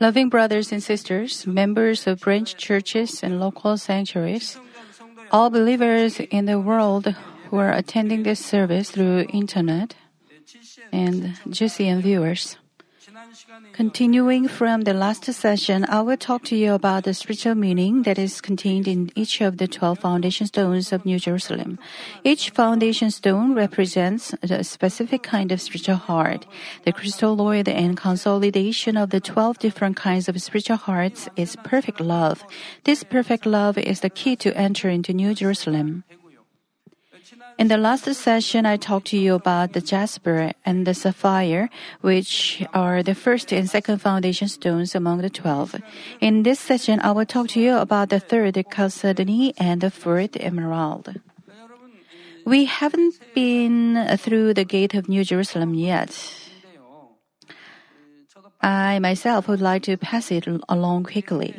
[0.00, 4.58] Loving brothers and sisters, members of branch churches and local sanctuaries,
[5.32, 7.14] all believers in the world
[7.48, 9.94] who are attending this service through internet,
[10.92, 12.58] and GCN viewers.
[13.72, 18.18] Continuing from the last session, I will talk to you about the spiritual meaning that
[18.18, 21.78] is contained in each of the 12 foundation stones of New Jerusalem.
[22.24, 26.46] Each foundation stone represents a specific kind of spiritual heart.
[26.84, 32.44] The crystalloid and consolidation of the 12 different kinds of spiritual hearts is perfect love.
[32.84, 36.04] This perfect love is the key to enter into New Jerusalem.
[37.58, 41.70] In the last session, I talked to you about the jasper and the sapphire,
[42.02, 45.74] which are the first and second foundation stones among the twelve.
[46.20, 50.36] In this session, I will talk to you about the third chalcedony and the fourth
[50.38, 51.16] emerald.
[52.44, 56.12] We haven't been through the gate of New Jerusalem yet.
[58.60, 61.54] I myself would like to pass it along quickly.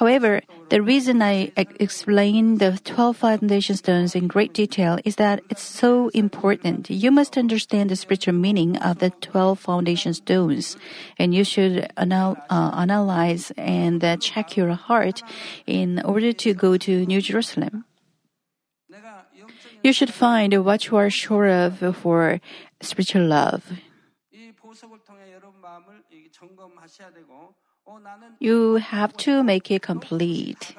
[0.00, 5.60] However, the reason I explain the 12 foundation stones in great detail is that it's
[5.60, 6.88] so important.
[6.88, 10.78] You must understand the spiritual meaning of the 12 foundation stones,
[11.18, 15.22] and you should anal- uh, analyze and uh, check your heart
[15.66, 17.84] in order to go to New Jerusalem.
[19.82, 22.40] You should find what you are sure of for
[22.80, 23.68] spiritual love.
[28.38, 30.74] You have to make it complete.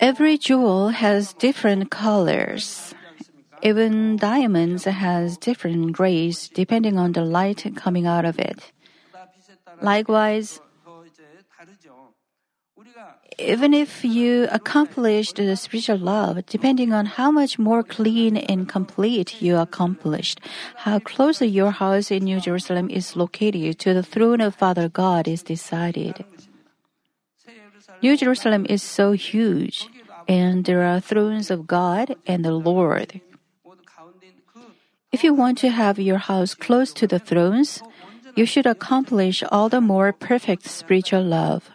[0.00, 2.94] Every jewel has different colors.
[3.62, 8.72] Even diamonds has different grays depending on the light coming out of it.
[9.82, 10.60] Likewise,
[13.38, 19.40] even if you accomplished the spiritual love, depending on how much more clean and complete
[19.40, 20.40] you accomplished,
[20.76, 25.28] how close your house in New Jerusalem is located to the throne of Father God
[25.28, 26.24] is decided.
[28.02, 29.88] New Jerusalem is so huge,
[30.26, 33.20] and there are thrones of God and the Lord.
[35.10, 37.82] If you want to have your house close to the thrones,
[38.34, 41.70] you should accomplish all the more perfect spiritual love.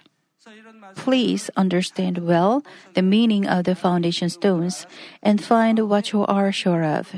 [0.95, 4.85] Please understand well the meaning of the foundation stones
[5.21, 7.13] and find what you are sure of.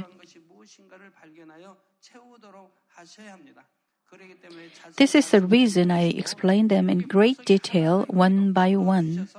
[4.98, 9.30] This is the reason I explain them in great detail one by one.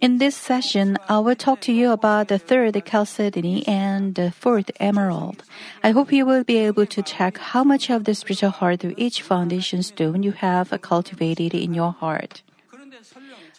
[0.00, 4.70] In this session, I will talk to you about the third chalcedony and the fourth
[4.80, 5.44] emerald.
[5.82, 8.94] I hope you will be able to check how much of the spiritual heart of
[8.96, 12.42] each foundation stone you have cultivated in your heart.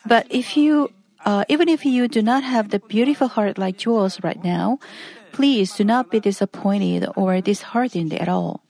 [0.05, 0.91] But if you,
[1.25, 4.79] uh, even if you do not have the beautiful heart like jewels right now,
[5.31, 8.61] please do not be disappointed or disheartened at all.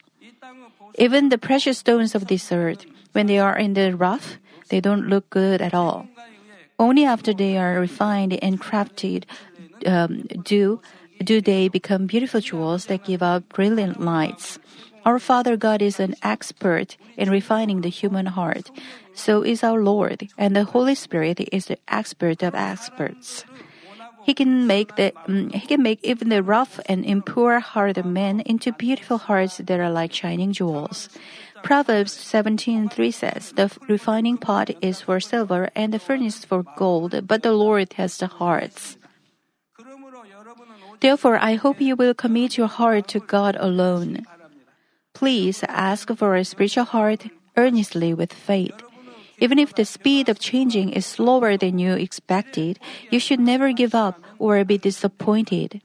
[0.96, 4.38] Even the precious stones of this earth, when they are in the rough,
[4.68, 6.06] they don't look good at all.
[6.78, 9.24] Only after they are refined and crafted
[9.86, 10.80] um, do
[11.22, 14.58] do they become beautiful jewels that give out brilliant lights.
[15.04, 18.70] Our Father God is an expert in refining the human heart.
[19.12, 23.44] So is our Lord, and the Holy Spirit is the expert of experts.
[24.24, 28.06] He can make the um, he can make even the rough and impure heart of
[28.06, 31.12] men into beautiful hearts that are like shining jewels.
[31.64, 37.40] Proverbs 17:3 says, "The refining pot is for silver and the furnace for gold, but
[37.40, 39.00] the Lord tests the hearts."
[41.00, 44.28] Therefore, I hope you will commit your heart to God alone.
[45.16, 48.76] Please ask for a spiritual heart earnestly with faith.
[49.40, 52.78] Even if the speed of changing is slower than you expected,
[53.10, 55.80] you should never give up or be disappointed.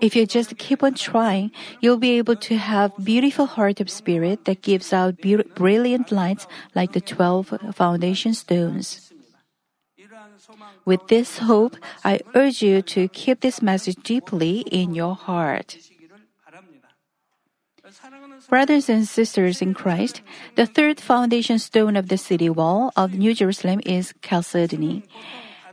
[0.00, 1.50] If you just keep on trying,
[1.80, 5.18] you'll be able to have beautiful heart of spirit that gives out
[5.54, 9.12] brilliant lights like the 12 foundation stones.
[10.84, 15.76] With this hope, I urge you to keep this message deeply in your heart.
[18.48, 20.22] Brothers and sisters in Christ,
[20.54, 25.04] the third foundation stone of the city wall of New Jerusalem is chalcedony.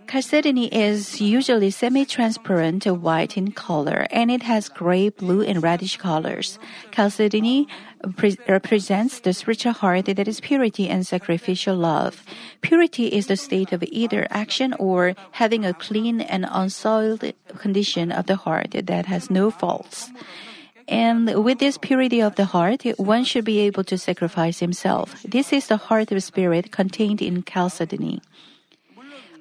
[0.08, 6.60] Chalcedony is usually semi-transparent white in color and it has gray, blue, and reddish colors.
[6.92, 7.68] Chalcedony
[8.16, 12.24] pre- uh, represents the spiritual heart that is purity and sacrificial love.
[12.62, 17.24] Purity is the state of either action or having a clean and unsoiled
[17.58, 20.12] condition of the heart that has no faults.
[20.88, 25.22] And with this purity of the heart, one should be able to sacrifice himself.
[25.24, 28.22] This is the heart of spirit contained in chalcedony.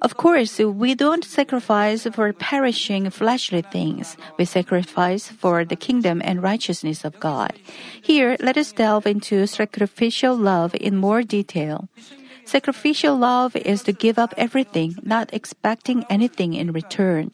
[0.03, 4.17] Of course, we don't sacrifice for perishing fleshly things.
[4.39, 7.53] We sacrifice for the kingdom and righteousness of God.
[8.03, 11.89] Here, let us delve into sacrificial love in more detail.
[12.45, 17.33] Sacrificial love is to give up everything, not expecting anything in return.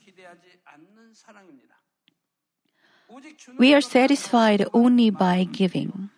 [3.59, 6.11] We are satisfied only by giving.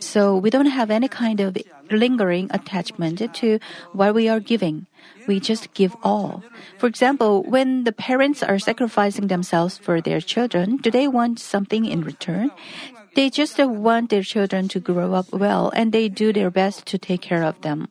[0.00, 1.56] So we don't have any kind of
[1.90, 3.58] lingering attachment to
[3.92, 4.86] what we are giving.
[5.26, 6.42] We just give all.
[6.78, 11.84] For example, when the parents are sacrificing themselves for their children, do they want something
[11.84, 12.50] in return?
[13.14, 16.98] They just want their children to grow up well and they do their best to
[16.98, 17.88] take care of them.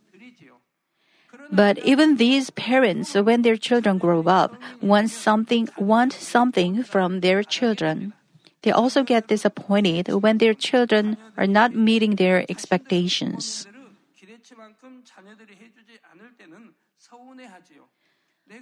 [1.51, 7.43] But even these parents, when their children grow up, want something, want something from their
[7.43, 8.13] children.
[8.65, 13.67] They also get disappointed when their children are not meeting their expectations.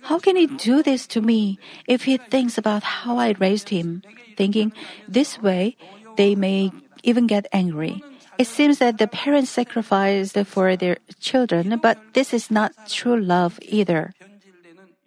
[0.04, 1.58] How can he do this to me
[1.88, 4.04] if he thinks about how I raised him?
[4.36, 4.74] Thinking
[5.08, 5.78] this way,
[6.18, 6.72] they may
[7.04, 8.04] even get angry.
[8.38, 13.58] It seems that the parents sacrificed for their children, but this is not true love
[13.64, 14.12] either.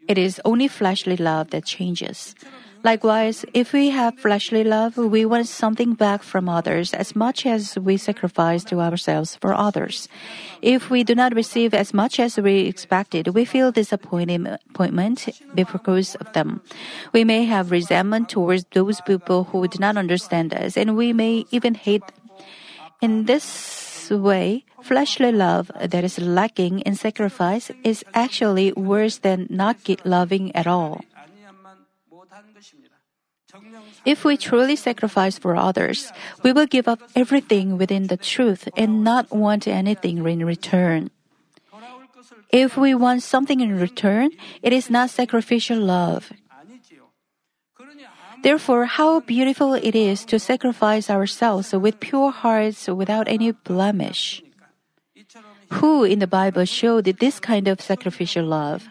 [0.08, 2.34] It is only fleshly love that changes.
[2.84, 7.76] Likewise, if we have fleshly love, we want something back from others as much as
[7.78, 10.08] we sacrifice to ourselves for others.
[10.62, 14.60] If we do not receive as much as we expected, we feel disappointment
[15.54, 16.60] because of them.
[17.12, 21.44] We may have resentment towards those people who do not understand us, and we may
[21.50, 22.02] even hate.
[23.00, 29.76] In this way, fleshly love that is lacking in sacrifice is actually worse than not
[30.04, 31.02] loving at all.
[34.04, 36.12] If we truly sacrifice for others,
[36.42, 41.10] we will give up everything within the truth and not want anything in return.
[42.50, 44.30] If we want something in return,
[44.62, 46.32] it is not sacrificial love.
[48.42, 54.42] Therefore, how beautiful it is to sacrifice ourselves with pure hearts without any blemish.
[55.82, 58.88] Who in the Bible showed this kind of sacrificial love?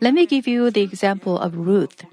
[0.00, 2.04] Let me give you the example of Ruth.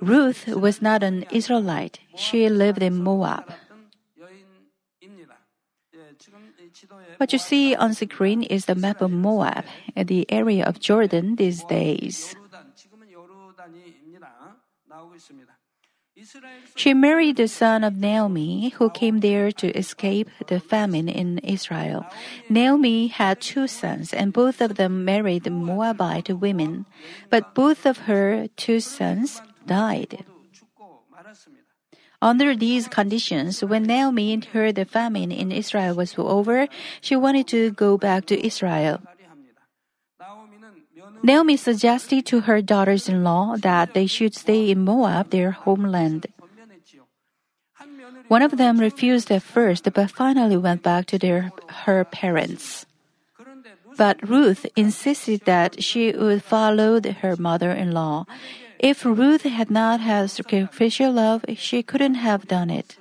[0.00, 2.00] Ruth was not an Israelite.
[2.16, 3.52] She lived in Moab.
[7.16, 9.64] What you see on the screen is the map of Moab,
[9.96, 12.36] the area of Jordan these days.
[16.74, 22.06] She married the son of Naomi, who came there to escape the famine in Israel.
[22.48, 26.86] Naomi had two sons, and both of them married Moabite women.
[27.30, 30.24] But both of her two sons died.
[32.22, 36.66] Under these conditions, when Naomi heard the famine in Israel was over,
[37.00, 39.00] she wanted to go back to Israel.
[41.22, 46.26] Naomi suggested to her daughters in law that they should stay in Moab, their homeland.
[48.28, 51.52] One of them refused at first, but finally went back to their,
[51.86, 52.86] her parents.
[53.96, 58.26] But Ruth insisted that she would follow her mother in law.
[58.78, 62.98] If Ruth had not had sacrificial love, she couldn't have done it.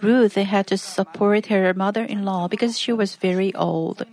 [0.00, 4.04] Ruth had to support her mother in law because she was very old.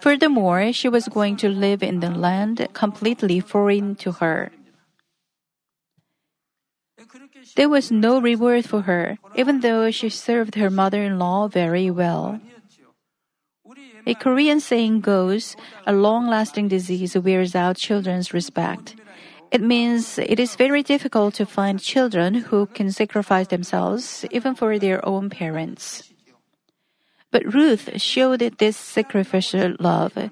[0.00, 4.50] Furthermore, she was going to live in the land completely foreign to her.
[7.56, 11.90] There was no reward for her, even though she served her mother in law very
[11.90, 12.40] well.
[14.06, 18.96] A Korean saying goes, a long lasting disease wears out children's respect.
[19.50, 24.78] It means it is very difficult to find children who can sacrifice themselves even for
[24.78, 26.09] their own parents.
[27.30, 30.30] But Ruth showed this sacrificial love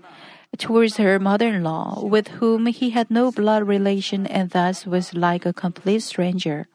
[0.57, 5.15] towards her mother in law, with whom he had no blood relation and thus was
[5.15, 6.67] like a complete stranger.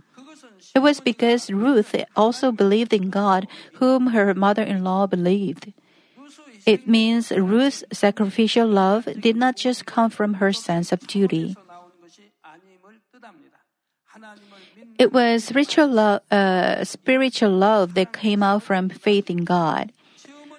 [0.76, 5.74] It was because Ruth also believed in God, whom her mother in law believed.
[6.66, 11.56] It means Ruth's sacrificial love did not just come from her sense of duty.
[14.98, 19.92] It was spiritual love, uh, spiritual love that came out from faith in God.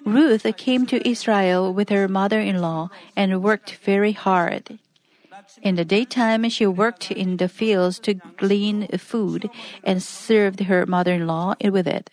[0.05, 4.77] Ruth came to Israel with her mother in law and worked very hard.
[5.61, 9.49] In the daytime, she worked in the fields to glean food
[9.83, 12.09] and served her mother in law with it.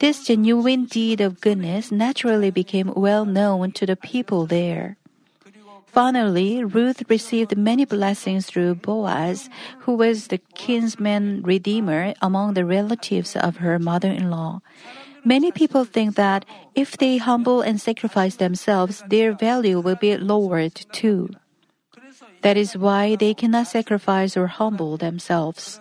[0.00, 4.96] This genuine deed of goodness naturally became well known to the people there.
[5.86, 9.48] Finally, Ruth received many blessings through Boaz,
[9.86, 14.60] who was the kinsman redeemer among the relatives of her mother in law.
[15.24, 20.74] Many people think that if they humble and sacrifice themselves, their value will be lowered
[20.92, 21.30] too.
[22.42, 25.80] That is why they cannot sacrifice or humble themselves.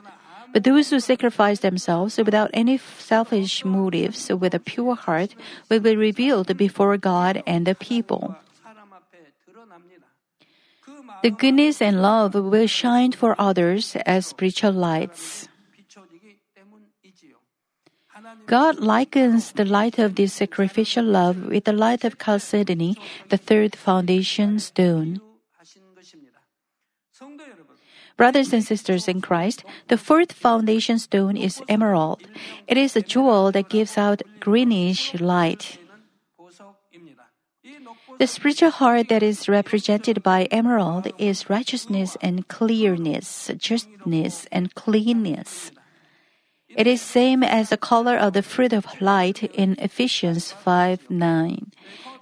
[0.53, 5.35] But those who sacrifice themselves without any selfish motives with a pure heart
[5.67, 8.37] will be revealed before God and the people.
[11.23, 15.47] The goodness and love will shine for others as spiritual lights.
[18.45, 22.97] God likens the light of this sacrificial love with the light of Chalcedony,
[23.29, 25.21] the third foundation stone.
[28.15, 32.21] Brothers and sisters in Christ, the fourth foundation stone is emerald.
[32.67, 35.79] It is a jewel that gives out greenish light.
[38.19, 45.71] The spiritual heart that is represented by emerald is righteousness and clearness, justness and cleanness.
[46.75, 51.71] It is same as the color of the fruit of light in Ephesians 5 9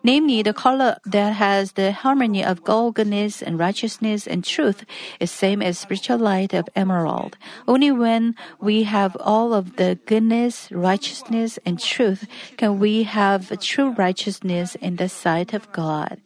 [0.03, 4.86] namely the color that has the harmony of goodness and righteousness and truth,
[5.20, 7.38] is same as spiritual light of emerald.
[7.67, 12.27] Only when we have all of the goodness, righteousness, and truth
[12.58, 16.20] can we have true righteousness in the sight of God.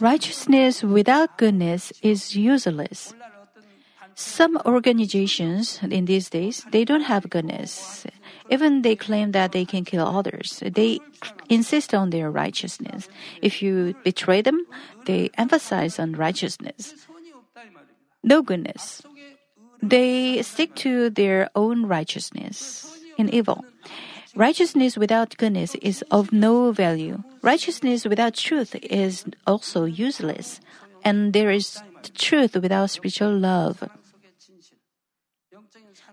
[0.00, 3.14] Righteousness without goodness is useless.
[4.18, 8.04] Some organizations in these days, they don't have goodness.
[8.50, 10.60] Even they claim that they can kill others.
[10.60, 10.98] They
[11.48, 13.08] insist on their righteousness.
[13.42, 14.66] If you betray them,
[15.06, 17.06] they emphasize on righteousness.
[18.24, 19.02] No goodness.
[19.80, 23.64] They stick to their own righteousness in evil.
[24.34, 27.22] Righteousness without goodness is of no value.
[27.42, 30.58] Righteousness without truth is also useless.
[31.04, 31.80] And there is
[32.16, 33.88] truth without spiritual love.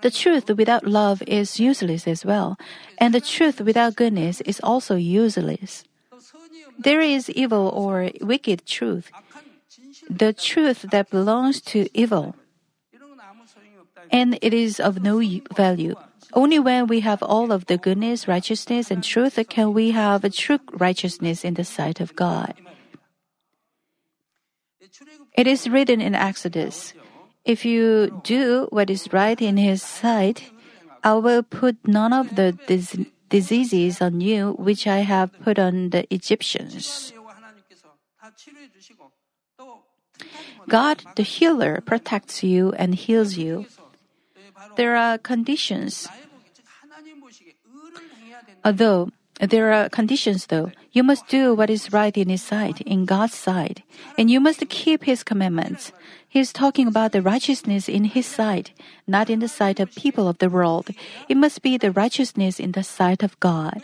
[0.05, 2.61] The truth without love is useless as well,
[2.99, 5.83] and the truth without goodness is also useless.
[6.77, 9.09] There is evil or wicked truth,
[10.07, 12.35] the truth that belongs to evil,
[14.11, 15.17] and it is of no
[15.57, 15.95] value.
[16.37, 20.29] Only when we have all of the goodness, righteousness, and truth can we have a
[20.29, 22.53] true righteousness in the sight of God.
[25.33, 26.93] It is written in Exodus
[27.45, 30.51] if you do what is right in his sight,
[31.03, 32.97] I will put none of the dis-
[33.29, 37.13] diseases on you which I have put on the Egyptians.
[40.67, 43.65] God, the healer, protects you and heals you.
[44.75, 46.07] There are conditions.
[48.63, 53.05] Although there are conditions though, you must do what is right in His sight, in
[53.05, 53.83] God's sight,
[54.17, 55.91] and you must keep His commandments.
[56.27, 58.71] He is talking about the righteousness in His sight,
[59.07, 60.89] not in the sight of people of the world.
[61.27, 63.83] It must be the righteousness in the sight of God.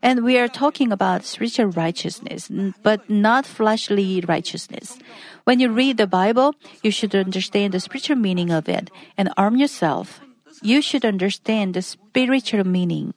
[0.00, 2.50] And we are talking about spiritual righteousness,
[2.82, 4.98] but not fleshly righteousness.
[5.42, 9.56] When you read the Bible, you should understand the spiritual meaning of it and arm
[9.56, 10.20] yourself.
[10.62, 13.14] You should understand the spiritual meaning.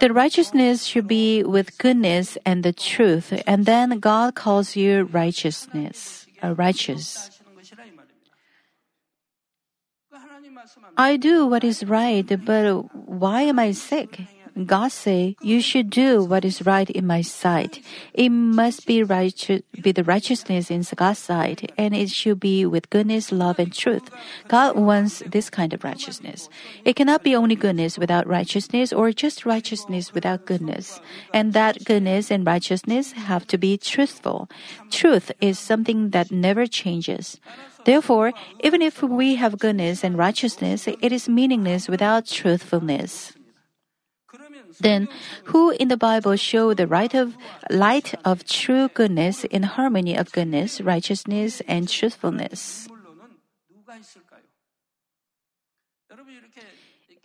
[0.00, 6.26] The righteousness should be with goodness and the truth, and then God calls you righteousness,
[6.42, 7.30] uh, righteous.
[10.96, 14.20] I do what is right, but why am I sick?
[14.66, 17.80] God say, you should do what is right in my sight.
[18.14, 22.90] It must be righteous, be the righteousness in God's sight, and it should be with
[22.90, 24.10] goodness, love, and truth.
[24.48, 26.48] God wants this kind of righteousness.
[26.84, 31.00] It cannot be only goodness without righteousness or just righteousness without goodness.
[31.32, 34.48] And that goodness and righteousness have to be truthful.
[34.90, 37.40] Truth is something that never changes.
[37.84, 43.32] Therefore, even if we have goodness and righteousness, it is meaningless without truthfulness.
[44.80, 45.08] Then,
[45.52, 47.36] who in the Bible show the right of
[47.68, 52.88] light of true goodness in harmony of goodness, righteousness, and truthfulness?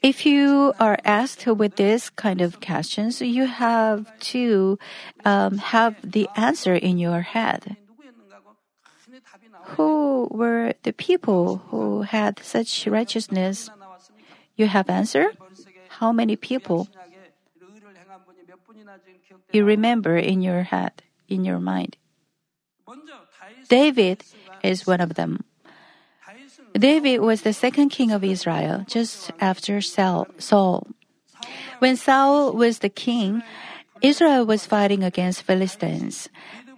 [0.03, 4.77] If you are asked with this kind of questions, you have to
[5.23, 7.77] um, have the answer in your head.
[9.73, 13.69] Who were the people who had such righteousness?
[14.55, 15.31] You have answer?
[15.97, 16.87] How many people?
[19.51, 21.97] You remember in your head, in your mind.
[23.69, 24.23] David
[24.63, 25.43] is one of them.
[26.73, 30.27] David was the second king of Israel just after Saul.
[31.79, 33.43] When Saul was the king,
[34.01, 36.29] Israel was fighting against Philistines.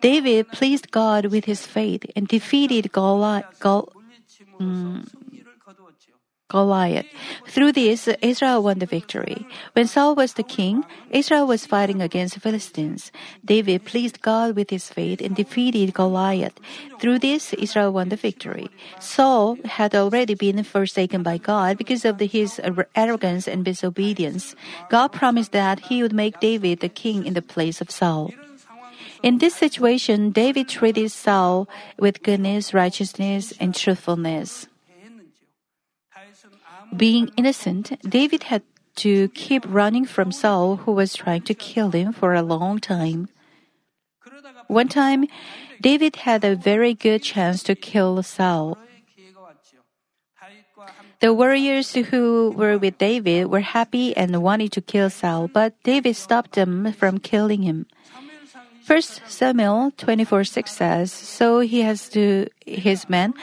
[0.02, 3.92] David pleased God with his faith and defeated Goliath, Gol,
[4.60, 5.08] um,
[6.50, 7.06] Goliath.
[7.48, 9.46] Through this, Israel won the victory.
[9.74, 13.12] When Saul was the king, Israel was fighting against the Philistines.
[13.44, 16.56] David pleased God with his faith and defeated Goliath.
[17.00, 18.70] Through this, Israel won the victory.
[19.00, 22.62] Saul had already been forsaken by God because of his
[22.96, 24.56] arrogance and disobedience.
[24.90, 28.32] God promised that he would make David the king in the place of Saul.
[29.22, 31.68] In this situation, David treated Saul
[32.00, 34.68] with goodness, righteousness, and truthfulness.
[36.96, 38.64] Being innocent, David had
[38.98, 43.30] to keep running from Saul, who was trying to kill him for a long time.
[44.68, 45.26] One time,
[45.82, 48.78] David had a very good chance to kill Saul.
[51.20, 56.16] The warriors who were with David were happy and wanted to kill Saul, but David
[56.16, 57.88] stopped them from killing him.
[58.84, 63.34] First Samuel 24 6 says, So he has to his men,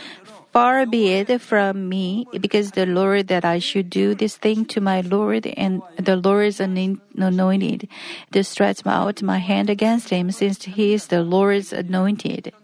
[0.55, 4.81] Far be it from me, because the Lord that I should do this thing to
[4.81, 7.89] my Lord and the Lord's anointed,
[8.31, 12.55] to stretch out my hand against him, since he is the Lord's anointed.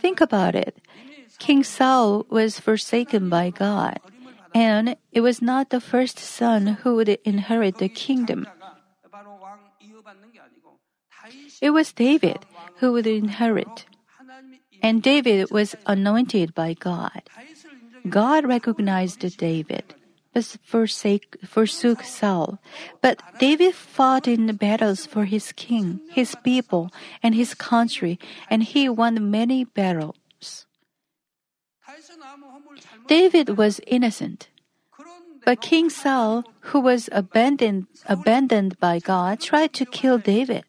[0.00, 0.80] Think about it.
[1.38, 4.00] King Saul was forsaken by God,
[4.56, 8.48] and it was not the first son who would inherit the kingdom.
[11.60, 12.40] It was David
[12.80, 13.84] who would inherit.
[14.82, 17.22] And David was anointed by God.
[18.08, 19.94] God recognized David,
[20.32, 22.58] but forsake, forsook Saul.
[23.02, 26.90] But David fought in the battles for his king, his people,
[27.22, 28.18] and his country,
[28.48, 30.66] and he won many battles.
[33.06, 34.48] David was innocent.
[35.44, 40.64] But King Saul, who was abandoned, abandoned by God, tried to kill David.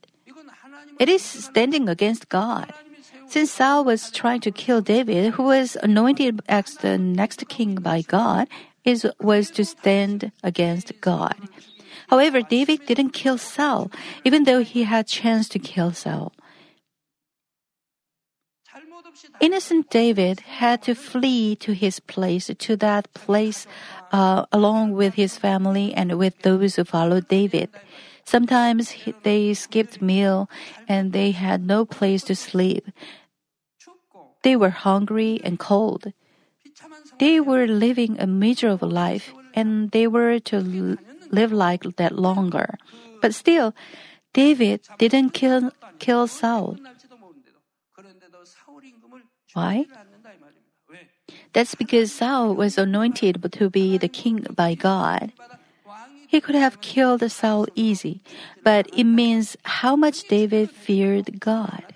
[0.99, 2.73] It is standing against God.
[3.31, 8.01] Since Saul was trying to kill David, who was anointed as the next king by
[8.01, 8.49] God,
[8.83, 11.39] is was to stand against God.
[12.09, 13.89] However, David didn't kill Saul,
[14.25, 16.33] even though he had chance to kill Saul.
[19.39, 23.65] Innocent David had to flee to his place, to that place,
[24.11, 27.69] uh, along with his family and with those who followed David.
[28.25, 30.49] Sometimes they skipped meal
[30.87, 32.87] and they had no place to sleep.
[34.43, 36.13] They were hungry and cold.
[37.19, 40.59] They were living a miserable life and they were to
[41.31, 42.77] live like that longer.
[43.21, 43.73] But still,
[44.33, 46.77] David didn't kill, kill Saul.
[49.53, 49.85] Why?
[51.53, 55.33] That's because Saul was anointed to be the king by God.
[56.27, 58.21] He could have killed Saul easy,
[58.63, 61.90] but it means how much David feared God.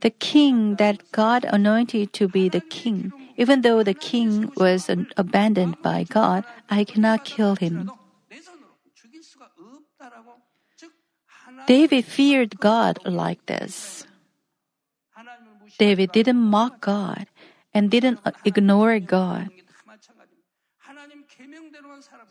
[0.00, 5.80] The king that God anointed to be the king, even though the king was abandoned
[5.82, 7.90] by God, I cannot kill him.
[11.66, 14.06] David feared God like this.
[15.78, 17.26] David didn't mock God
[17.74, 19.50] and didn't uh, ignore God.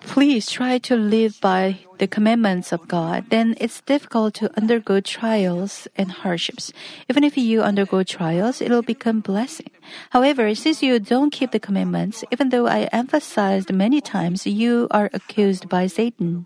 [0.02, 3.26] Please try to live by the commandments of God.
[3.30, 6.72] Then it's difficult to undergo trials and hardships.
[7.10, 9.70] Even if you undergo trials, it'll become blessing.
[10.12, 15.10] However, since you don't keep the commandments, even though I emphasized many times, you are
[15.14, 16.46] accused by Satan.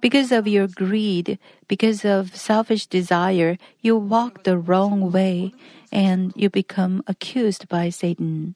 [0.00, 5.54] Because of your greed, because of selfish desire, you walk the wrong way
[5.90, 8.54] and you become accused by Satan.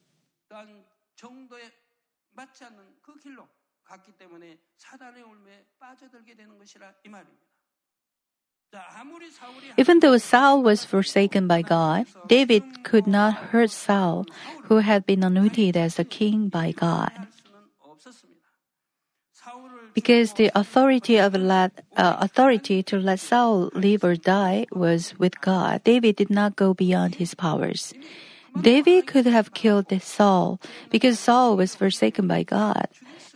[9.76, 14.26] Even though Saul was forsaken by God, David could not hurt Saul,
[14.64, 17.10] who had been anointed as a king by God.
[19.94, 25.40] Because the authority of let, uh, authority to let Saul live or die was with
[25.40, 27.92] God, David did not go beyond his powers.
[28.58, 30.60] David could have killed Saul
[30.90, 32.88] because Saul was forsaken by God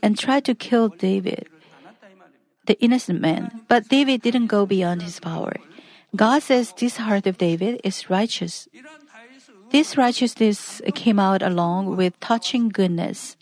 [0.02, 1.48] and tried to kill David
[2.66, 5.56] the innocent man, but David didn't go beyond his power.
[6.16, 8.68] God says this heart of David is righteous.
[9.70, 13.36] This righteousness came out along with touching goodness.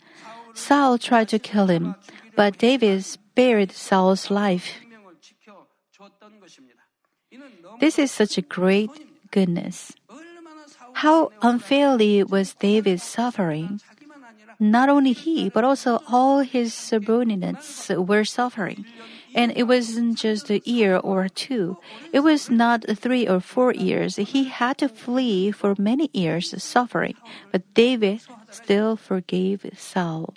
[0.53, 1.95] Saul tried to kill him,
[2.35, 4.73] but David spared Saul's life.
[7.79, 8.91] This is such a great
[9.31, 9.93] goodness.
[10.93, 13.81] How unfairly was David suffering?
[14.59, 18.85] Not only he, but also all his subordinates were suffering.
[19.35, 21.77] And it wasn't just a year or two.
[22.13, 24.15] It was not three or four years.
[24.15, 27.15] He had to flee for many years suffering.
[27.51, 30.35] But David still forgave Saul.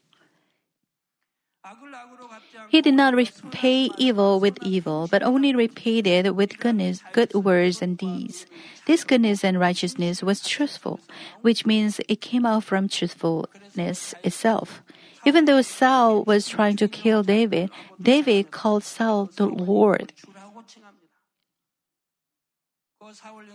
[2.68, 7.80] He did not repay evil with evil, but only repaid it with goodness, good words
[7.80, 8.46] and deeds.
[8.86, 11.00] This goodness and righteousness was truthful,
[11.42, 14.82] which means it came out from truthfulness itself.
[15.24, 20.12] Even though Saul was trying to kill David, David called Saul the Lord.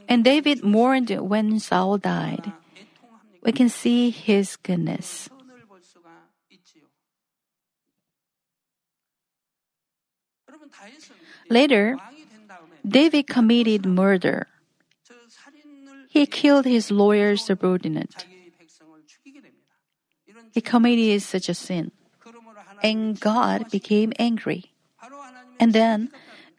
[0.08, 2.52] And David mourned when Saul died.
[3.44, 5.30] We can see his goodness.
[11.52, 11.98] Later,
[12.88, 14.48] David committed murder.
[16.08, 18.26] He killed his lawyer's subordinate.
[20.54, 21.92] He committed such a sin.
[22.82, 24.72] And God became angry.
[25.60, 26.10] And then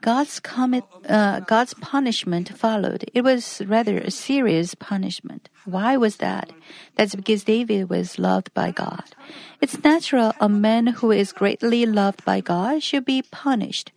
[0.03, 3.09] God's, commit, uh, God's punishment followed.
[3.15, 5.49] It was rather a serious punishment.
[5.65, 6.53] Why was that?
[6.97, 9.17] That's because David was loved by God.
[9.61, 13.91] It's natural a man who is greatly loved by God should be punished.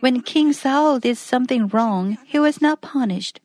[0.00, 3.40] When King Saul did something wrong, he was not punished.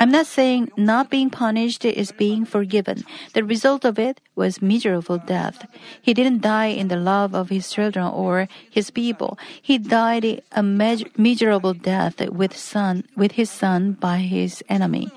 [0.00, 3.04] I'm not saying not being punished is being forgiven.
[3.34, 5.66] The result of it was miserable death.
[6.02, 9.38] He didn't die in the love of his children or his people.
[9.62, 15.12] He died a miserable death with son with his son by his enemy.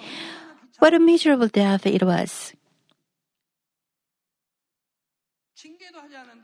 [0.80, 2.54] What a miserable death it was.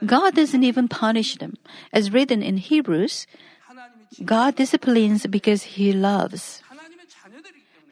[0.05, 1.55] God doesn't even punish them.
[1.91, 3.27] As written in Hebrews,
[4.25, 6.61] God disciplines because he loves.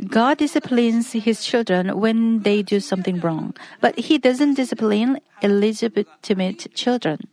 [0.07, 7.27] God disciplines his children when they do something wrong, but he doesn't discipline illegitimate children.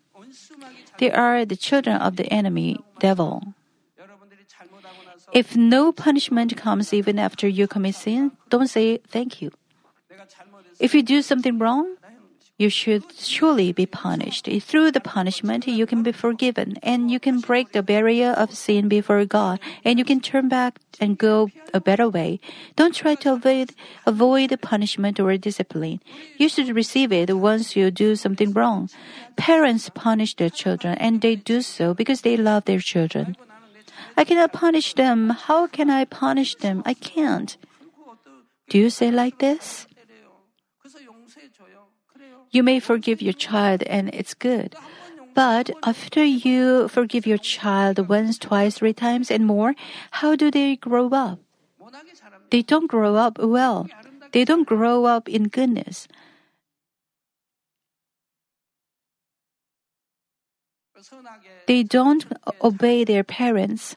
[0.99, 3.55] They are the children of the enemy, devil.
[5.33, 9.51] If no punishment comes even after you commit sin, don't say thank you.
[10.81, 11.97] If you do something wrong,
[12.59, 14.49] you should surely be punished.
[14.63, 18.89] Through the punishment, you can be forgiven and you can break the barrier of sin
[18.89, 22.41] before God and you can turn back and go a better way.
[22.75, 26.01] Don't try to avoid, avoid the punishment or discipline.
[26.37, 28.91] You should receive it once you do something wrong.
[29.37, 33.37] Parents punish their children and they do so because they love their children.
[34.17, 35.31] I cannot punish them.
[35.31, 36.83] How can I punish them?
[36.85, 37.57] I can't.
[38.69, 39.88] Do you say like this?
[42.51, 44.75] You may forgive your child and it's good.
[45.35, 49.75] But after you forgive your child once, twice, three times, and more,
[50.11, 51.39] how do they grow up?
[52.51, 53.89] They don't grow up well.
[54.33, 56.09] They don't grow up in goodness.
[61.67, 62.27] They don't
[62.63, 63.97] obey their parents.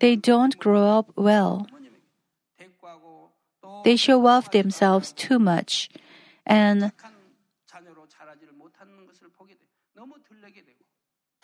[0.00, 1.68] They don't grow up well.
[3.84, 5.88] They show off themselves too much.
[6.44, 6.92] And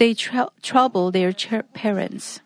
[0.02, 2.40] they trouble their ch- parents.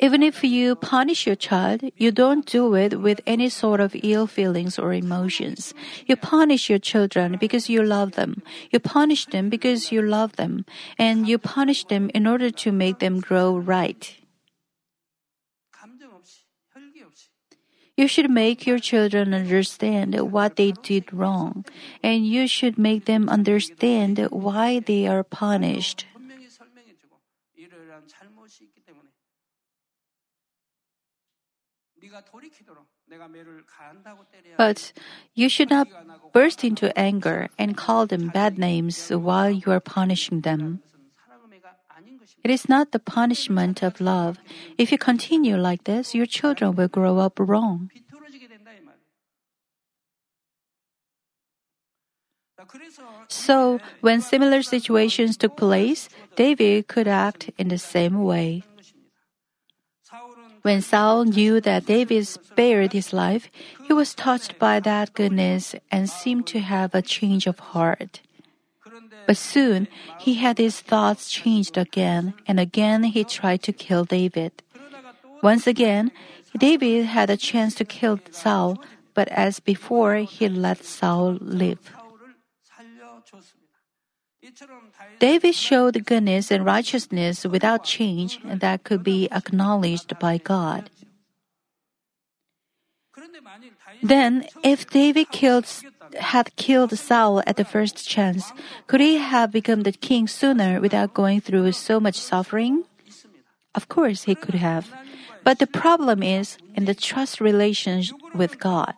[0.00, 4.26] Even if you punish your child, you don't do it with any sort of ill
[4.26, 5.72] feelings or emotions.
[6.06, 8.42] You punish your children because you love them.
[8.72, 10.66] You punish them because you love them.
[10.98, 14.19] And you punish them in order to make them grow right.
[18.00, 21.68] You should make your children understand what they did wrong,
[22.00, 26.08] and you should make them understand why they are punished.
[34.56, 34.92] But
[35.34, 35.88] you should not
[36.32, 40.80] burst into anger and call them bad names while you are punishing them.
[42.42, 44.38] It is not the punishment of love.
[44.78, 47.90] If you continue like this, your children will grow up wrong.
[53.28, 58.62] So, when similar situations took place, David could act in the same way.
[60.62, 63.48] When Saul knew that David spared his life,
[63.86, 68.20] he was touched by that goodness and seemed to have a change of heart.
[69.26, 74.62] But soon he had his thoughts changed again, and again he tried to kill David.
[75.42, 76.10] Once again,
[76.56, 78.78] David had a chance to kill Saul,
[79.14, 81.92] but as before, he let Saul live.
[85.18, 90.90] David showed goodness and righteousness without change that could be acknowledged by God.
[94.02, 95.66] Then, if David killed,
[96.18, 98.52] had killed Saul at the first chance,
[98.86, 102.84] could he have become the king sooner without going through so much suffering?
[103.74, 104.90] Of course, he could have.
[105.42, 108.94] But the problem is in the trust relation with God.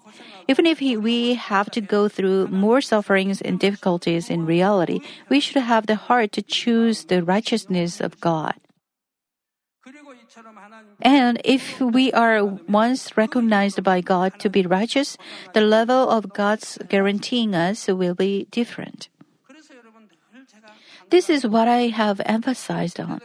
[0.48, 5.38] Even if he, we have to go through more sufferings and difficulties in reality, we
[5.38, 8.54] should have the heart to choose the righteousness of God.
[11.02, 15.18] And if we are once recognized by God to be righteous,
[15.52, 19.08] the level of God's guaranteeing us will be different.
[21.10, 23.20] This is what I have emphasized on.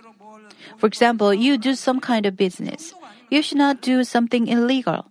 [0.78, 2.93] For example, you do some kind of business.
[3.30, 5.06] You should not do something illegal.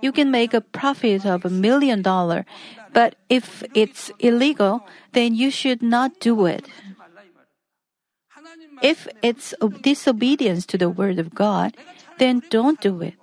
[0.00, 2.46] You can make a profit of a million dollar,
[2.92, 6.68] but if it's illegal, then you should not do it.
[8.82, 11.76] If it's disobedience to the word of God,
[12.18, 13.14] then don't do it.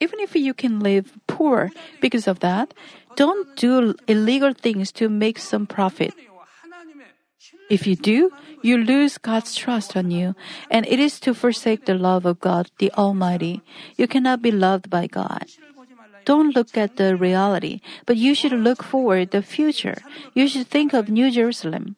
[0.00, 2.74] Even if you can live poor because of that,
[3.14, 6.14] don't do illegal things to make some profit.
[7.70, 8.30] If you do,
[8.62, 10.34] you lose God's trust on you,
[10.70, 13.62] and it is to forsake the love of God, the Almighty.
[13.96, 15.46] You cannot be loved by God.
[16.24, 19.98] Don't look at the reality, but you should look forward the future.
[20.34, 21.96] You should think of New Jerusalem.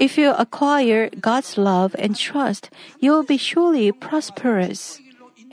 [0.00, 4.98] If you acquire God's love and trust, you'll be surely prosperous,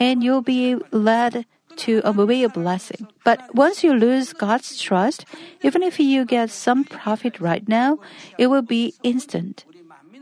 [0.00, 1.44] and you'll be led
[1.84, 3.06] to a way of blessing.
[3.24, 5.26] But once you lose God's trust,
[5.62, 8.00] even if you get some profit right now,
[8.38, 9.66] it will be instant.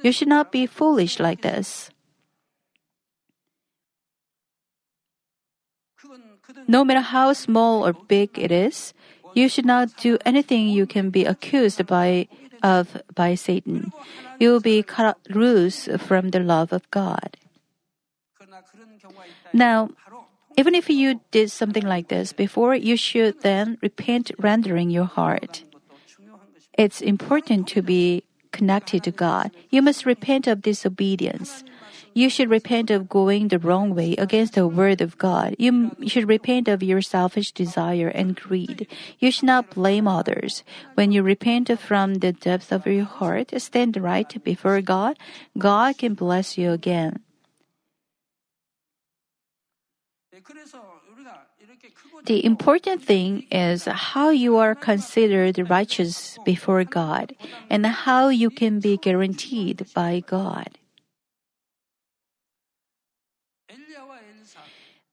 [0.02, 1.90] You should not be foolish like this.
[6.66, 8.92] No matter how small or big it is,
[9.34, 12.26] you should not do anything you can be accused by
[12.62, 13.92] of by Satan.
[14.38, 17.36] You will be cut loose from the love of God.
[19.52, 19.90] Now,
[20.56, 25.64] even if you did something like this before, you should then repent rendering your heart.
[26.78, 29.50] It's important to be connected to God.
[29.70, 31.64] You must repent of disobedience.
[32.16, 35.54] You should repent of going the wrong way against the word of God.
[35.58, 38.88] You should repent of your selfish desire and greed.
[39.20, 40.64] You should not blame others.
[40.94, 45.18] When you repent from the depths of your heart, stand right before God,
[45.58, 47.20] God can bless you again.
[52.24, 57.36] The important thing is how you are considered righteous before God
[57.68, 60.80] and how you can be guaranteed by God.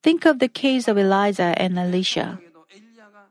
[0.03, 2.39] Think of the case of Elijah and Elisha.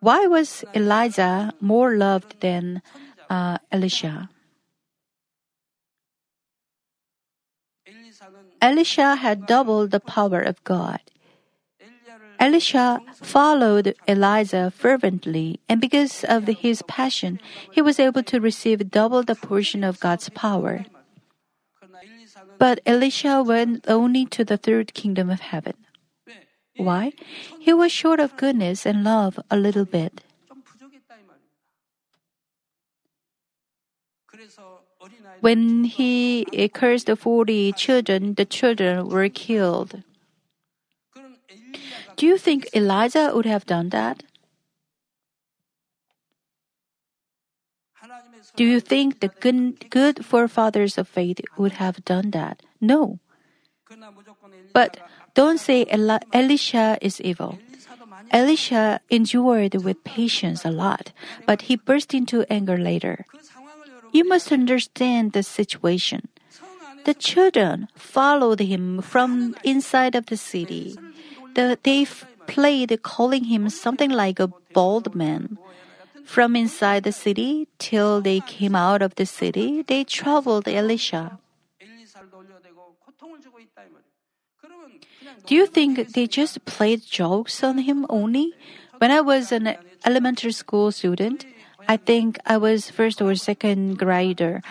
[0.01, 2.81] Why was Elijah more loved than
[3.29, 4.31] uh, Elisha?
[8.61, 11.01] Elisha had double the power of God.
[12.41, 17.39] Elisha followed Elijah fervently, and because of his passion,
[17.71, 20.87] he was able to receive double the portion of God's power.
[22.59, 25.75] But Elisha went only to the third kingdom of heaven.
[26.77, 27.13] Why?
[27.61, 30.23] He was short of goodness and love a little bit.
[35.41, 40.03] When he cursed the 40 children, the children were killed.
[42.17, 44.23] Do you think Elijah would have done that?
[48.55, 52.63] Do you think the good, good forefathers of faith would have done that?
[52.81, 53.19] No.
[54.73, 54.99] But
[55.35, 57.59] don't say Elisha is evil.
[58.31, 61.13] Elisha endured with patience a lot,
[61.47, 63.27] but he burst into anger later.
[64.13, 66.29] You must understand the situation.
[67.05, 70.97] The children followed him from inside of the city.
[71.55, 72.07] The, they
[72.47, 75.59] played calling him something like a bald man.
[76.25, 81.39] From inside the city till they came out of the city, they troubled Elisha.
[85.47, 88.55] Do you think they just played jokes on him only?
[88.99, 91.47] When I was an elementary school student,
[91.89, 94.63] I think I was first or second grader.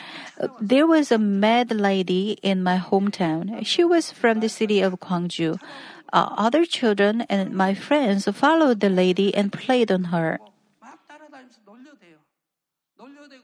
[0.62, 3.65] There was a mad lady in my hometown.
[3.65, 5.60] She was from the city of Gwangju.
[6.13, 10.39] Uh, other children and my friends followed the lady and played on her.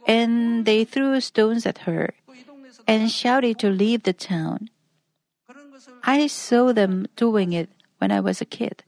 [0.08, 2.14] And they threw stones at her
[2.88, 4.70] and shouted to leave the town.
[6.08, 8.84] I saw them doing it when I was a kid.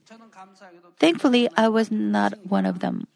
[0.98, 3.06] Thankfully, I was not one of them.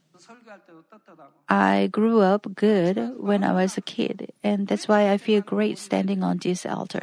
[1.48, 5.78] I grew up good when I was a kid, and that's why I feel great
[5.78, 7.02] standing on this altar.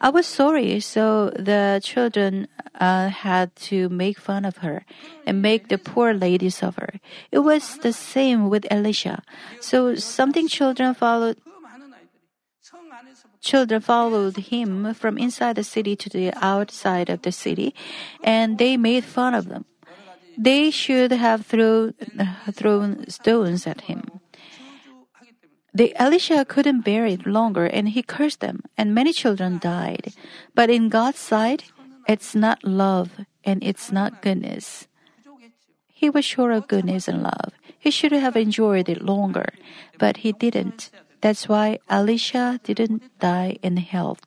[0.00, 2.48] I was sorry, so the children
[2.80, 4.86] uh, had to make fun of her
[5.26, 7.00] and make the poor lady suffer.
[7.30, 9.22] It was the same with Elisha.
[9.60, 11.36] So something children followed
[13.44, 17.74] children followed him from inside the city to the outside of the city,
[18.24, 19.64] and they made fun of them.
[20.36, 21.94] They should have thrown,
[22.50, 24.20] thrown stones at him.
[25.74, 30.14] The Elisha couldn't bear it longer and he cursed them, and many children died.
[30.54, 31.70] But in God's sight,
[32.08, 33.10] it's not love
[33.44, 34.86] and it's not goodness.
[35.92, 37.52] He was sure of goodness and love.
[37.78, 39.50] He should have enjoyed it longer,
[39.98, 40.90] but he didn't.
[41.24, 44.26] That's why Elisha didn't die in health.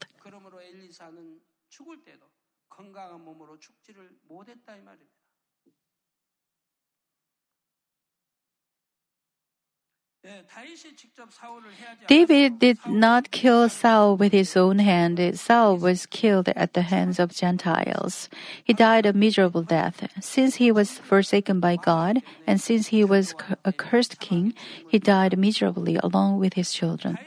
[12.07, 15.19] David did not kill Saul with his own hand.
[15.39, 18.29] Saul was killed at the hands of Gentiles.
[18.63, 20.07] He died a miserable death.
[20.19, 24.53] Since he was forsaken by God, and since he was a cursed king,
[24.87, 27.17] he died miserably along with his children.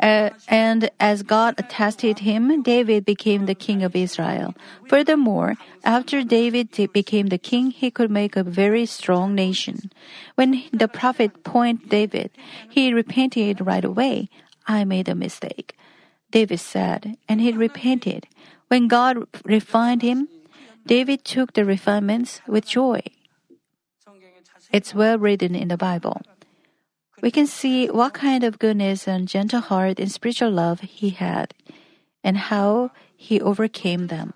[0.00, 4.54] Uh, and as God attested him, David became the king of Israel.
[4.88, 9.92] Furthermore, after David became the king, he could make a very strong nation.
[10.36, 12.30] When the prophet pointed David,
[12.68, 14.30] he repented right away.
[14.66, 15.76] I made a mistake.
[16.30, 18.26] David said, and he repented.
[18.68, 20.28] When God refined him,
[20.86, 23.02] David took the refinements with joy.
[24.72, 26.22] It's well written in the Bible
[27.22, 31.54] we can see what kind of goodness and gentle heart and spiritual love he had,
[32.24, 34.34] and how he overcame them.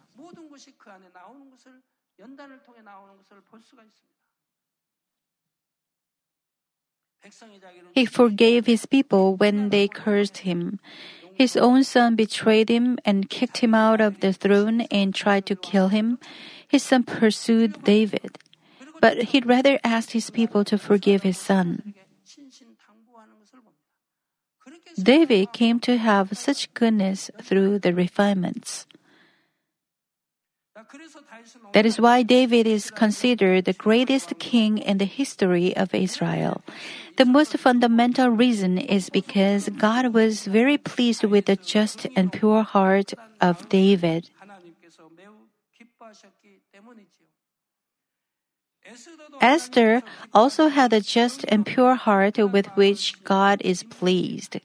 [7.94, 10.80] He forgave his people when they cursed him.
[11.34, 15.56] His own son betrayed him and kicked him out of the throne and tried to
[15.56, 16.18] kill him.
[16.68, 18.38] His son pursued David,
[19.00, 21.94] but he rather asked his people to forgive his son.
[25.00, 28.87] David came to have such goodness through the refinements.
[31.72, 36.62] That is why David is considered the greatest king in the history of Israel.
[37.16, 42.62] The most fundamental reason is because God was very pleased with the just and pure
[42.62, 44.30] heart of David.
[49.40, 54.60] Esther also had a just and pure heart with which God is pleased.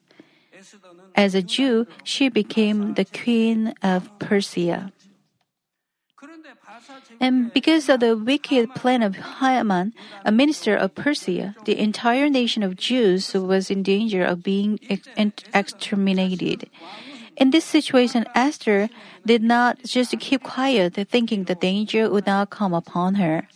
[1.15, 4.91] As a Jew, she became the queen of Persia.
[7.19, 12.63] And because of the wicked plan of Haman, a minister of Persia, the entire nation
[12.63, 14.79] of Jews was in danger of being
[15.53, 16.69] exterminated.
[17.35, 18.89] In this situation, Esther
[19.25, 23.47] did not just keep quiet, thinking the danger would not come upon her.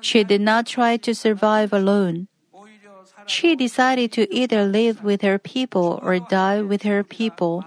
[0.00, 2.28] She did not try to survive alone.
[3.26, 7.64] She decided to either live with her people or die with her people.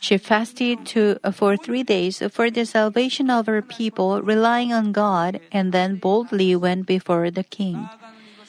[0.00, 4.92] She fasted to, uh, for three days for the salvation of her people, relying on
[4.92, 7.88] God, and then boldly went before the king.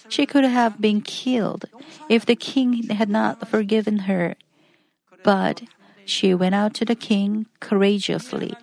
[0.09, 1.65] She could have been killed
[2.09, 4.35] if the king had not forgiven her.
[5.23, 5.63] But
[6.05, 8.55] she went out to the king courageously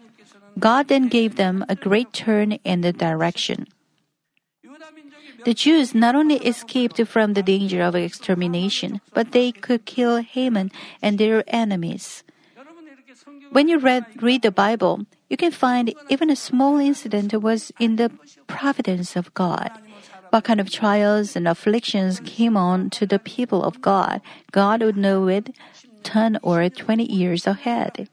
[0.59, 3.67] God then gave them a great turn in the direction.
[5.45, 10.71] The Jews not only escaped from the danger of extermination, but they could kill Haman
[11.03, 12.25] and their enemies.
[13.51, 17.97] When you read, read the Bible, you can find even a small incident was in
[17.97, 18.11] the
[18.47, 19.71] providence of God.
[20.31, 24.97] What kind of trials and afflictions came on to the people of God, God would
[24.97, 25.55] know it
[26.03, 28.09] 10 or 20 years ahead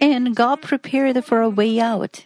[0.00, 2.24] and God prepared for a way out.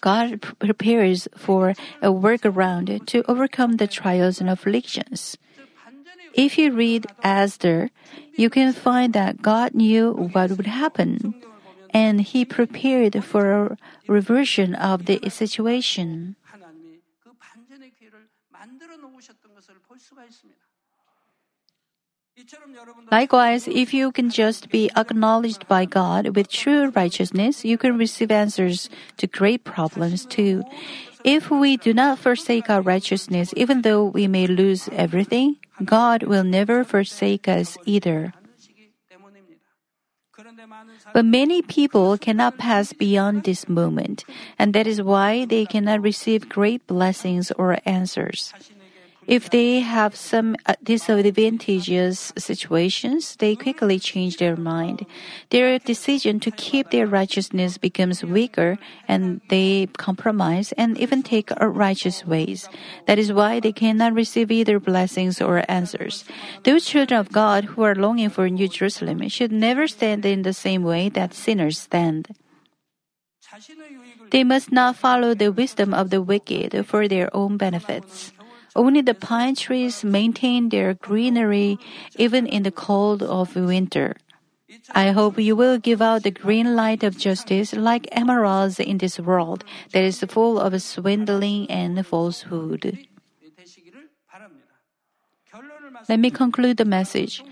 [0.00, 5.36] God prepares for a workaround to overcome the trials and afflictions.
[6.34, 7.90] If you read Esther,
[8.36, 11.34] you can find that God knew what would happen,
[11.90, 13.76] and He prepared for a
[14.06, 16.36] reversion of the situation.
[23.10, 28.30] Likewise, if you can just be acknowledged by God with true righteousness, you can receive
[28.30, 30.62] answers to great problems too.
[31.24, 36.44] If we do not forsake our righteousness, even though we may lose everything, God will
[36.44, 38.32] never forsake us either.
[41.12, 44.24] But many people cannot pass beyond this moment,
[44.58, 48.54] and that is why they cannot receive great blessings or answers.
[49.28, 55.04] If they have some uh, disadvantageous situations, they quickly change their mind.
[55.50, 62.24] Their decision to keep their righteousness becomes weaker and they compromise and even take righteous
[62.24, 62.70] ways.
[63.04, 66.24] That is why they cannot receive either blessings or answers.
[66.64, 70.54] Those children of God who are longing for New Jerusalem should never stand in the
[70.54, 72.28] same way that sinners stand.
[74.30, 78.32] They must not follow the wisdom of the wicked for their own benefits.
[78.78, 81.82] Only the pine trees maintain their greenery
[82.14, 84.14] even in the cold of winter.
[84.94, 89.18] I hope you will give out the green light of justice like emeralds in this
[89.18, 93.02] world that is full of swindling and falsehood.
[96.08, 97.42] Let me conclude the message.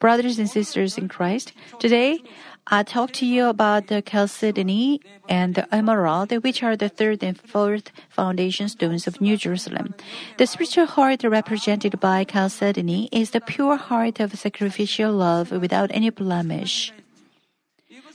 [0.00, 2.18] Brothers and sisters in Christ, today
[2.66, 7.38] I talked to you about the chalcedony and the emerald, which are the third and
[7.38, 9.94] fourth foundation stones of New Jerusalem.
[10.38, 16.10] The spiritual heart represented by chalcedony is the pure heart of sacrificial love without any
[16.10, 16.92] blemish.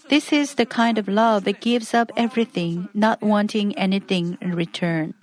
[0.09, 5.13] This is the kind of love that gives up everything, not wanting anything in return.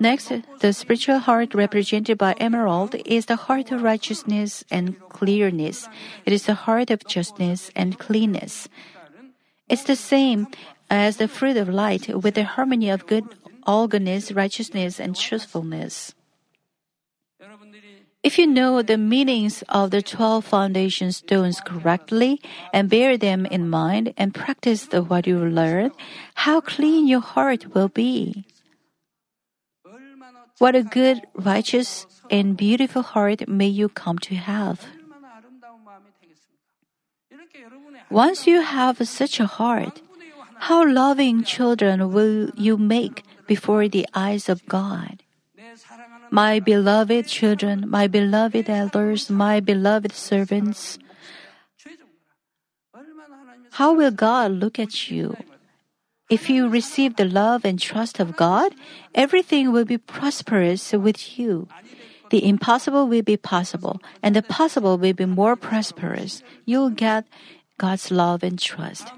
[0.00, 5.88] Next, the spiritual heart represented by emerald is the heart of righteousness and clearness.
[6.26, 8.68] It is the heart of justness and cleanness.
[9.68, 10.48] It's the same
[10.90, 13.24] as the fruit of light with the harmony of good,
[13.64, 16.14] all goodness, righteousness, and truthfulness.
[18.22, 22.40] If you know the meanings of the 12 foundation stones correctly
[22.72, 25.92] and bear them in mind and practice the, what you learn,
[26.34, 28.46] how clean your heart will be.
[30.58, 34.86] What a good, righteous, and beautiful heart may you come to have.
[38.10, 40.00] Once you have such a heart,
[40.70, 45.22] how loving children will you make before the eyes of God?
[46.30, 50.98] My beloved children, my beloved elders, my beloved servants,
[53.72, 55.36] how will God look at you?
[56.30, 58.74] If you receive the love and trust of God,
[59.14, 61.68] everything will be prosperous with you.
[62.30, 66.42] The impossible will be possible, and the possible will be more prosperous.
[66.64, 67.26] You'll get
[67.76, 69.08] God's love and trust.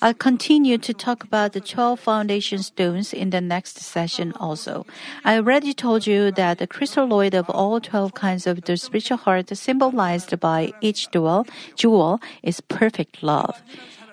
[0.00, 4.86] I'll continue to talk about the 12 foundation stones in the next session also.
[5.24, 9.54] I already told you that the crystalloid of all 12 kinds of the spiritual heart
[9.56, 11.46] symbolized by each jewel,
[11.76, 13.60] jewel is perfect love.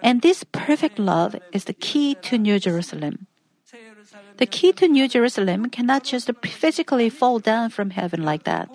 [0.02, 3.28] And this perfect love is the key to New Jerusalem.
[4.38, 8.70] The key to New Jerusalem cannot just physically fall down from heaven like that.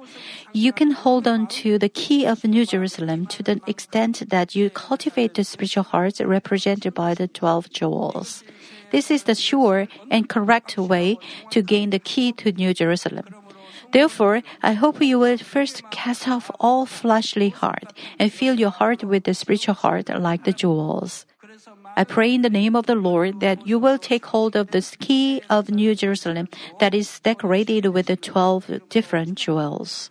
[0.52, 4.68] You can hold on to the key of New Jerusalem to the extent that you
[4.70, 8.44] cultivate the spiritual hearts represented by the 12 jewels.
[8.92, 11.18] This is the sure and correct way
[11.50, 13.24] to gain the key to New Jerusalem.
[13.94, 19.04] Therefore, I hope you will first cast off all fleshly heart and fill your heart
[19.04, 21.26] with the spiritual heart like the jewels.
[21.96, 24.82] I pray in the name of the Lord that you will take hold of the
[24.98, 26.48] key of New Jerusalem
[26.80, 30.10] that is decorated with the 12 different jewels.